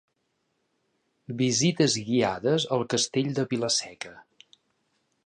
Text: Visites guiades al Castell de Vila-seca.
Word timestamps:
Visites 1.41 1.97
guiades 2.07 2.65
al 2.79 2.87
Castell 2.95 3.31
de 3.41 3.47
Vila-seca. 3.53 4.15